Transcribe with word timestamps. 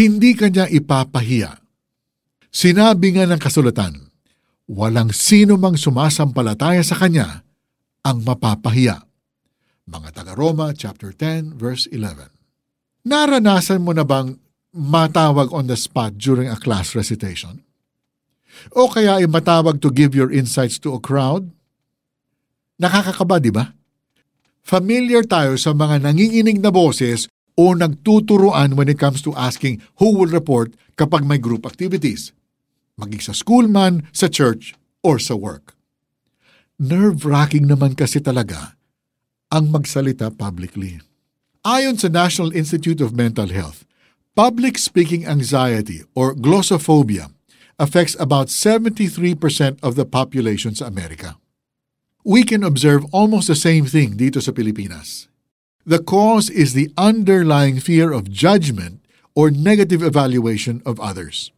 hindi 0.00 0.32
kanya 0.32 0.64
ipapahiya. 0.64 1.60
Sinabi 2.48 3.12
nga 3.12 3.28
ng 3.28 3.36
kasulatan, 3.36 4.08
walang 4.64 5.12
sino 5.12 5.60
mang 5.60 5.76
sumasampalataya 5.76 6.80
sa 6.80 6.96
kanya 6.96 7.44
ang 8.00 8.24
mapapahiya. 8.24 9.04
Mga 9.84 10.08
taga-Roma 10.16 10.72
chapter 10.72 11.12
10 11.12 11.60
verse 11.60 11.84
11. 11.92 12.32
Naranasan 13.04 13.84
mo 13.84 13.92
na 13.92 14.08
bang 14.08 14.40
matawag 14.72 15.52
on 15.52 15.68
the 15.68 15.76
spot 15.76 16.16
during 16.16 16.48
a 16.48 16.56
class 16.56 16.96
recitation? 16.96 17.60
O 18.72 18.88
kaya 18.88 19.20
ay 19.20 19.28
matawag 19.28 19.84
to 19.84 19.92
give 19.92 20.16
your 20.16 20.32
insights 20.32 20.80
to 20.80 20.96
a 20.96 21.00
crowd? 21.00 21.52
Nakakakaba, 22.80 23.36
di 23.36 23.52
ba? 23.52 23.76
Familiar 24.64 25.28
tayo 25.28 25.60
sa 25.60 25.76
mga 25.76 26.08
nanginginig 26.08 26.56
na 26.56 26.72
boses 26.72 27.28
o 27.58 27.74
nagtuturuan 27.74 28.74
when 28.74 28.90
it 28.90 28.98
comes 28.98 29.22
to 29.22 29.34
asking 29.38 29.82
who 30.02 30.14
will 30.14 30.30
report 30.30 30.74
kapag 30.94 31.24
may 31.24 31.38
group 31.38 31.64
activities 31.64 32.34
maging 33.00 33.24
sa 33.24 33.32
school 33.32 33.64
man, 33.64 34.04
sa 34.12 34.28
church, 34.28 34.76
or 35.00 35.16
sa 35.16 35.32
work. 35.32 35.72
Nerve-wracking 36.76 37.64
naman 37.64 37.96
kasi 37.96 38.20
talaga 38.20 38.76
ang 39.48 39.72
magsalita 39.72 40.28
publicly. 40.28 41.00
Ayon 41.64 41.96
sa 41.96 42.12
National 42.12 42.52
Institute 42.52 43.00
of 43.00 43.16
Mental 43.16 43.48
Health, 43.48 43.88
public 44.36 44.76
speaking 44.76 45.24
anxiety 45.24 46.04
or 46.12 46.36
glossophobia 46.36 47.32
affects 47.80 48.16
about 48.20 48.52
73% 48.52 49.36
of 49.80 49.96
the 49.96 50.04
population 50.04 50.76
sa 50.76 50.88
Amerika. 50.88 51.40
We 52.20 52.44
can 52.44 52.60
observe 52.60 53.08
almost 53.16 53.48
the 53.48 53.56
same 53.56 53.88
thing 53.88 54.20
dito 54.20 54.44
sa 54.44 54.52
Pilipinas. 54.52 55.29
The 55.88 56.04
cause 56.04 56.52
is 56.52 56.76
the 56.76 56.92
underlying 57.00 57.80
fear 57.80 58.12
of 58.12 58.28
judgment 58.28 59.00
or 59.32 59.48
negative 59.48 60.04
evaluation 60.04 60.84
of 60.84 61.00
others. 61.00 61.48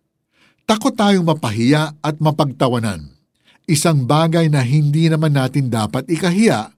Takot 0.71 0.95
tayong 0.95 1.27
mapahiya 1.27 1.99
at 1.99 2.23
mapagtawanan. 2.23 3.19
Isang 3.66 4.07
bagay 4.07 4.46
na 4.46 4.63
hindi 4.63 5.11
naman 5.11 5.35
natin 5.35 5.71
dapat 5.71 6.07
ikahiya, 6.07 6.71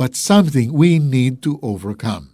but 0.00 0.16
something 0.16 0.72
we 0.72 0.96
need 0.96 1.44
to 1.44 1.60
overcome. 1.60 2.32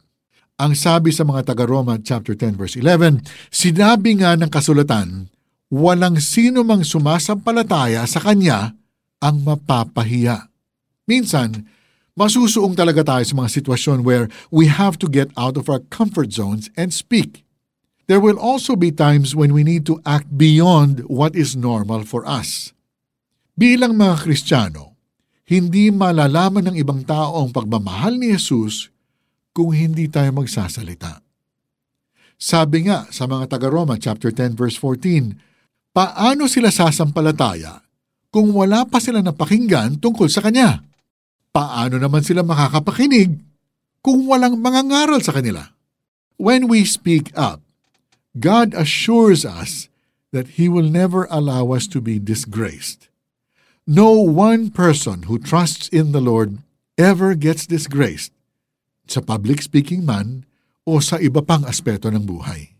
Ang 0.56 0.78
sabi 0.78 1.10
sa 1.10 1.26
mga 1.26 1.52
taga-Roma 1.52 1.98
chapter 2.00 2.38
10 2.38 2.54
verse 2.54 2.78
11, 2.78 3.26
sinabi 3.50 4.22
nga 4.22 4.38
ng 4.38 4.48
kasulatan, 4.48 5.26
walang 5.68 6.22
sino 6.22 6.62
mang 6.62 6.86
sumasampalataya 6.86 8.06
sa 8.06 8.22
kanya 8.22 8.78
ang 9.18 9.42
mapapahiya. 9.42 10.48
Minsan, 11.04 11.66
masusuong 12.16 12.72
talaga 12.72 13.04
tayo 13.04 13.22
sa 13.28 13.36
mga 13.36 13.50
sitwasyon 13.60 14.00
where 14.00 14.26
we 14.48 14.72
have 14.72 14.96
to 14.96 15.06
get 15.06 15.28
out 15.36 15.60
of 15.60 15.68
our 15.68 15.84
comfort 15.92 16.32
zones 16.32 16.72
and 16.74 16.90
speak. 16.90 17.44
There 18.08 18.18
will 18.18 18.40
also 18.40 18.74
be 18.74 18.88
times 18.88 19.36
when 19.36 19.52
we 19.52 19.60
need 19.60 19.84
to 19.92 20.00
act 20.08 20.32
beyond 20.32 21.04
what 21.12 21.36
is 21.36 21.52
normal 21.52 22.08
for 22.08 22.24
us. 22.24 22.72
Bilang 23.52 24.00
mga 24.00 24.24
Kristiyano, 24.24 24.96
hindi 25.46 25.92
malalaman 25.92 26.72
ng 26.72 26.76
ibang 26.80 27.04
tao 27.04 27.44
ang 27.44 27.52
pagmamahal 27.52 28.16
ni 28.16 28.32
Jesus 28.32 28.88
kung 29.52 29.76
hindi 29.76 30.08
tayo 30.08 30.32
magsasalita. 30.32 31.20
Sabi 32.36 32.86
nga 32.86 33.08
sa 33.10 33.24
mga 33.24 33.56
taga-Roma 33.56 33.96
chapter 33.96 34.30
10 34.30 34.54
verse 34.54 34.76
14, 34.78 35.34
paano 35.96 36.46
sila 36.46 36.68
sasampalataya 36.68 37.80
kung 38.28 38.52
wala 38.52 38.84
pa 38.84 39.00
sila 39.00 39.24
napakinggan 39.24 39.98
tungkol 39.98 40.28
sa 40.28 40.44
Kanya? 40.44 40.85
Paano 41.56 41.96
naman 41.96 42.20
sila 42.20 42.44
makakapakinig 42.44 43.40
kung 44.04 44.28
walang 44.28 44.60
mangangaral 44.60 45.24
sa 45.24 45.32
kanila? 45.32 45.72
When 46.36 46.68
we 46.68 46.84
speak 46.84 47.32
up, 47.32 47.64
God 48.36 48.76
assures 48.76 49.48
us 49.48 49.88
that 50.36 50.60
He 50.60 50.68
will 50.68 50.84
never 50.84 51.24
allow 51.32 51.72
us 51.72 51.88
to 51.96 52.04
be 52.04 52.20
disgraced. 52.20 53.08
No 53.88 54.20
one 54.20 54.68
person 54.68 55.32
who 55.32 55.40
trusts 55.40 55.88
in 55.88 56.12
the 56.12 56.20
Lord 56.20 56.60
ever 57.00 57.32
gets 57.32 57.64
disgraced, 57.64 58.36
sa 59.08 59.24
public 59.24 59.64
speaking 59.64 60.04
man 60.04 60.44
o 60.84 61.00
sa 61.00 61.16
iba 61.16 61.40
pang 61.40 61.64
aspeto 61.64 62.12
ng 62.12 62.28
buhay. 62.28 62.76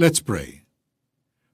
Let's 0.00 0.24
pray. 0.24 0.64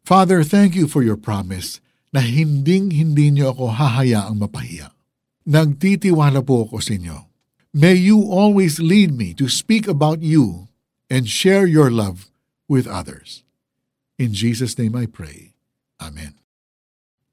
Father, 0.07 0.47
thank 0.47 0.79
you 0.79 0.87
for 0.87 1.03
your 1.03 1.19
promise 1.19 1.83
na 2.15 2.23
hinding-hindi 2.23 3.35
niyo 3.35 3.59
ako 3.59 3.75
hahayaang 3.75 4.39
mapahiya. 4.39 4.95
Nagtitiwala 5.49 6.45
po 6.45 6.69
ako 6.69 6.85
sa 6.85 6.93
inyo. 6.93 7.25
May 7.73 7.97
you 7.97 8.21
always 8.29 8.77
lead 8.85 9.17
me 9.17 9.33
to 9.33 9.49
speak 9.49 9.89
about 9.89 10.21
you 10.21 10.69
and 11.09 11.25
share 11.25 11.65
your 11.65 11.89
love 11.89 12.29
with 12.69 12.85
others. 12.85 13.49
In 14.21 14.37
Jesus' 14.37 14.77
name 14.77 14.93
I 14.93 15.09
pray. 15.09 15.57
Amen. 15.97 16.37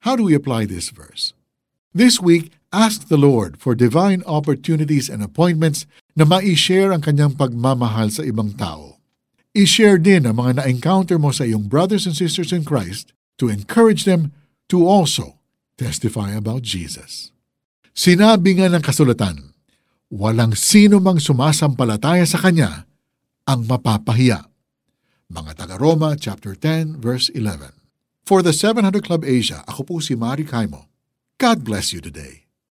How 0.07 0.15
do 0.15 0.23
we 0.23 0.31
apply 0.31 0.63
this 0.63 0.95
verse? 0.95 1.35
This 1.91 2.23
week, 2.23 2.55
ask 2.71 3.11
the 3.11 3.19
Lord 3.19 3.59
for 3.59 3.75
divine 3.75 4.23
opportunities 4.23 5.11
and 5.11 5.19
appointments 5.19 5.83
na 6.15 6.23
ma-share 6.23 6.95
ang 6.95 7.03
kanyang 7.03 7.35
pagmamahal 7.35 8.15
sa 8.15 8.23
ibang 8.23 8.55
tao. 8.55 8.95
I-share 9.51 9.99
din 9.99 10.23
ang 10.23 10.39
mga 10.39 10.63
na-encounter 10.63 11.19
mo 11.19 11.35
sa 11.35 11.43
iyong 11.43 11.67
brothers 11.67 12.07
and 12.07 12.15
sisters 12.15 12.55
in 12.55 12.63
Christ 12.63 13.11
to 13.35 13.51
encourage 13.51 14.07
them 14.07 14.31
to 14.71 14.87
also 14.87 15.35
testify 15.75 16.31
about 16.31 16.63
Jesus. 16.63 17.34
Sinabi 17.95 18.59
nga 18.59 18.67
ng 18.67 18.83
kasulatan, 18.83 19.55
walang 20.11 20.51
sino 20.51 20.99
mang 20.99 21.15
sumasampalataya 21.15 22.27
sa 22.27 22.43
Kanya 22.43 22.83
ang 23.47 23.63
mapapahiya. 23.63 24.51
Mga 25.31 25.63
taga-Roma, 25.63 26.19
chapter 26.19 26.59
10, 26.59 26.99
verse 26.99 27.31
11. 27.31 27.71
For 28.27 28.43
the 28.43 28.51
700 28.51 28.99
Club 28.99 29.23
Asia, 29.23 29.63
ako 29.63 29.81
po 29.87 29.95
si 30.03 30.11
Mari 30.19 30.43
Kaimo. 30.43 30.91
God 31.39 31.63
bless 31.63 31.95
you 31.95 32.03
today. 32.03 32.44